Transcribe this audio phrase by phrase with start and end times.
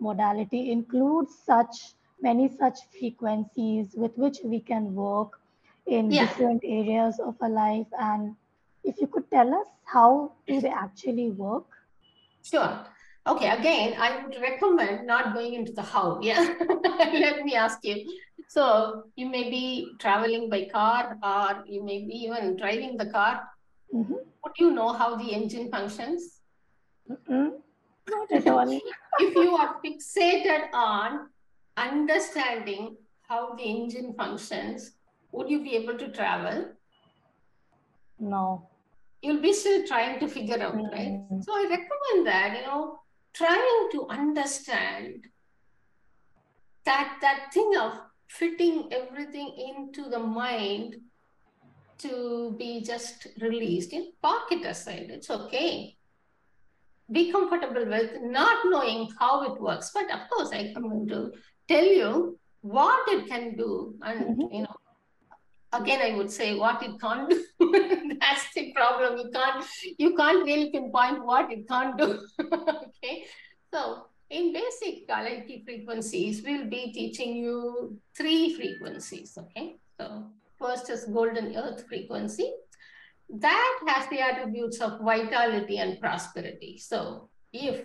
[0.00, 5.40] modality includes such many such frequencies with which we can work
[5.86, 6.26] in yeah.
[6.26, 7.86] different areas of our life.
[7.98, 8.36] And
[8.84, 11.66] if you could tell us how do they actually work?
[12.42, 12.86] Sure.
[13.26, 16.20] Okay again i would recommend not going into the how.
[16.22, 16.54] Yeah.
[17.12, 17.96] Let me ask you.
[18.48, 23.42] So you may be traveling by car or you may be even driving the car.
[23.94, 24.14] Mm-hmm.
[24.44, 26.40] would you know how the engine functions?
[27.28, 27.60] Mm
[28.10, 28.80] not at all.
[29.18, 31.28] If you are fixated on
[31.76, 32.96] understanding
[33.28, 34.92] how the engine functions
[35.32, 36.72] would you be able to travel?
[38.18, 38.68] No.
[39.22, 40.92] You'll be still trying to figure out, mm-hmm.
[40.92, 41.42] right?
[41.42, 43.00] So I recommend that, you know,
[43.34, 45.26] trying to understand
[46.84, 50.96] that that thing of fitting everything into the mind
[51.98, 53.92] to be just released.
[53.92, 55.06] In park it aside.
[55.10, 55.96] It's okay
[57.12, 59.90] be comfortable with not knowing how it works.
[59.92, 61.32] But of course i'm going to
[61.68, 63.94] tell you what it can do.
[64.02, 64.54] And mm-hmm.
[64.54, 64.76] you know
[65.72, 67.44] again i would say what it can't do.
[68.20, 69.18] That's the problem.
[69.18, 69.64] You can't
[69.98, 72.20] you can't really pinpoint what it can't do.
[73.02, 73.24] Okay.
[73.72, 79.36] So in basic Galaxy frequencies we'll be teaching you three frequencies.
[79.38, 79.76] Okay.
[79.98, 80.26] So
[80.58, 82.52] first is golden earth frequency
[83.38, 87.82] that has the attributes of vitality and prosperity so if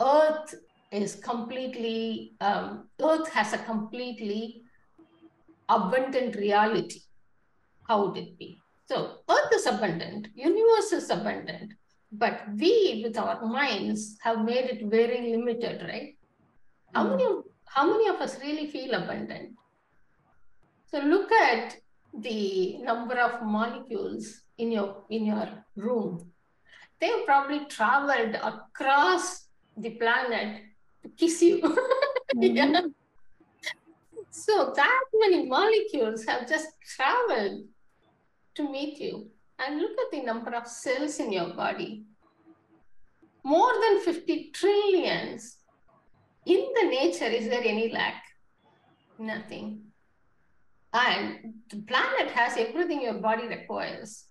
[0.00, 0.54] earth
[0.90, 4.62] is completely um, earth has a completely
[5.68, 7.00] abundant reality,
[7.88, 8.58] how would it be?
[8.86, 11.72] So earth is abundant, universe is abundant,
[12.12, 16.16] but we with our minds have made it very limited, right?
[16.94, 17.26] How many
[17.66, 19.56] how many of us really feel abundant?
[20.86, 21.76] So look at
[22.18, 26.30] the number of molecules in your in your room.
[27.00, 30.62] They've probably traveled across the planet
[31.02, 31.60] to kiss you.
[32.36, 32.42] mm-hmm.
[32.42, 32.80] yeah
[34.34, 36.66] so that many molecules have just
[36.96, 37.66] traveled
[38.56, 39.30] to meet you.
[39.60, 42.04] And look at the number of cells in your body.
[43.44, 45.58] More than 50 trillions.
[46.46, 48.22] In the nature, is there any lack?
[49.18, 49.82] Nothing.
[50.94, 54.26] And the planet has everything your body requires.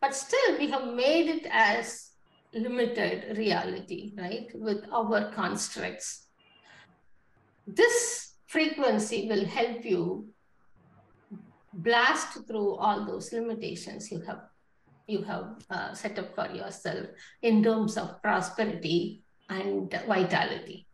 [0.00, 2.10] But still, we have made it as
[2.52, 4.48] limited reality, right?
[4.54, 6.26] With our constructs.
[7.66, 10.28] This frequency will help you
[11.72, 14.42] blast through all those limitations you have
[15.06, 17.06] you have uh, set up for yourself
[17.42, 20.86] in terms of prosperity and vitality.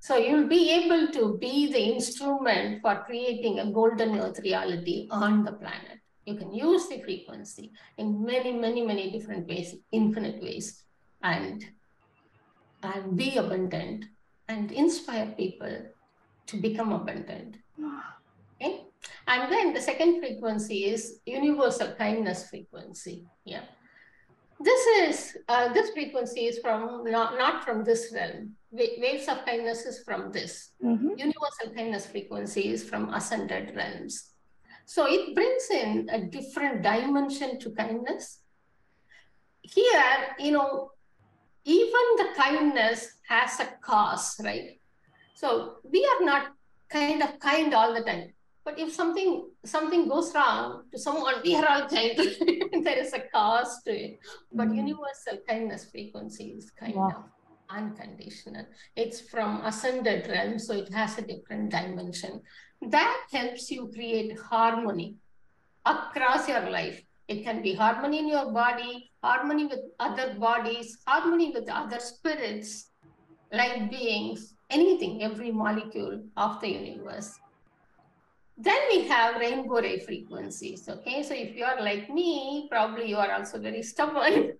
[0.00, 5.44] So you'll be able to be the instrument for creating a golden earth reality on
[5.44, 5.98] the planet.
[6.24, 10.84] You can use the frequency in many, many, many different ways, infinite ways,
[11.22, 11.64] and,
[12.82, 14.04] and be abundant
[14.48, 15.86] and inspire people
[16.46, 17.56] to become abundant.
[18.60, 18.84] Okay.
[19.26, 23.26] And then the second frequency is universal kindness frequency.
[23.44, 23.64] Yeah.
[24.60, 28.54] This is uh, this frequency is from not, not from this realm.
[28.70, 30.72] Waves of kindness is from this.
[30.84, 31.10] Mm-hmm.
[31.16, 34.34] Universal kindness frequency is from ascended realms.
[34.84, 38.40] So it brings in a different dimension to kindness.
[39.62, 40.90] Here, you know,
[41.64, 44.80] even the kindness has a cause, right?
[45.34, 46.52] So we are not
[46.88, 48.32] kind of kind all the time.
[48.68, 52.18] But if something something goes wrong to someone, we are all kind.
[52.84, 54.18] there is a cause to it.
[54.52, 54.76] But mm.
[54.76, 57.08] universal kindness frequency is kind wow.
[57.08, 57.14] of
[57.70, 58.66] unconditional.
[58.94, 62.42] It's from ascended realm, so it has a different dimension.
[62.82, 65.16] That helps you create harmony
[65.86, 67.02] across your life.
[67.26, 72.90] It can be harmony in your body, harmony with other bodies, harmony with other spirits,
[73.50, 77.32] light beings, anything, every molecule of the universe.
[78.60, 80.88] Then we have rainbow ray frequencies.
[80.88, 84.52] Okay, so if you are like me, probably you are also very stubborn.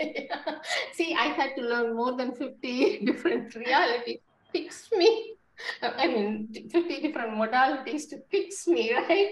[0.00, 0.58] yeah.
[0.92, 4.18] See, I had to learn more than 50 different realities.
[4.52, 5.36] Fix me.
[5.82, 9.30] I mean, 50 different modalities to fix me, right?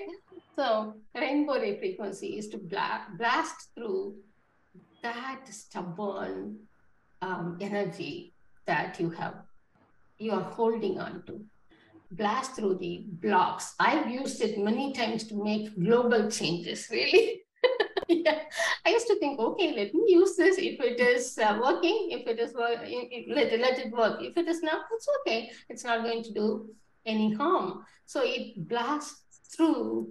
[0.55, 4.15] So, rainbow ray frequency is to bla- blast through
[5.03, 6.59] that stubborn
[7.21, 8.35] um, energy
[8.67, 9.43] that you have
[10.19, 11.45] you are holding on to.
[12.11, 13.75] Blast through the blocks.
[13.79, 17.43] I've used it many times to make global changes, really.
[18.09, 18.41] yeah.
[18.87, 20.57] I used to think, okay, let me use this.
[20.59, 22.79] If it is uh, working, if it is work,
[23.29, 24.23] let, let it work.
[24.23, 25.51] If it is not, it's okay.
[25.69, 26.71] It's not going to do
[27.05, 27.85] any harm.
[28.07, 30.09] So it blasts through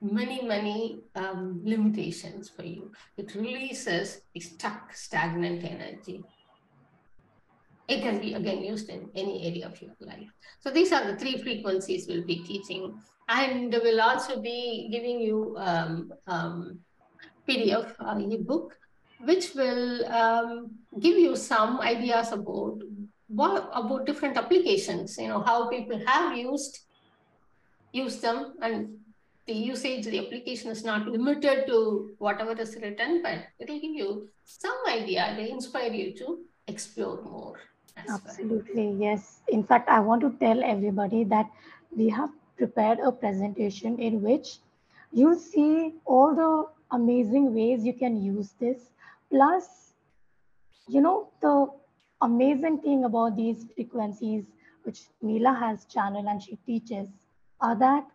[0.00, 2.92] many, many um, limitations for you.
[3.16, 6.24] It releases stuck, stagnant energy.
[7.88, 10.28] It can be again used in any area of your life.
[10.60, 13.00] So these are the three frequencies we'll be teaching.
[13.28, 16.78] And we'll also be giving you um, um,
[17.48, 18.76] PDF uh, ebook,
[19.20, 22.78] which will um, give you some ideas about
[23.28, 26.86] what about different applications, you know, how people have used
[27.92, 28.96] use them and
[29.46, 34.28] the usage, the application is not limited to whatever is written, but it'll give you
[34.44, 37.54] some idea, to inspire you to explore more.
[37.96, 39.40] Absolutely, yes.
[39.48, 41.50] In fact, I want to tell everybody that
[41.96, 44.58] we have prepared a presentation in which
[45.12, 48.90] you see all the amazing ways you can use this.
[49.30, 49.94] Plus,
[50.88, 51.68] you know, the
[52.22, 54.44] amazing thing about these frequencies,
[54.84, 57.08] which Nila has channel and she teaches,
[57.60, 58.06] are that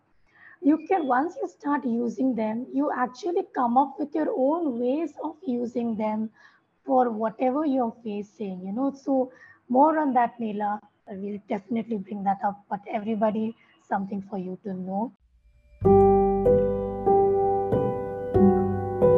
[0.62, 5.12] you can, once you start using them, you actually come up with your own ways
[5.22, 6.30] of using them
[6.84, 8.92] for whatever you're facing, you know.
[8.92, 9.32] So
[9.68, 10.80] more on that, Nila.
[11.08, 13.54] We'll definitely bring that up, but everybody,
[13.88, 15.12] something for you to know.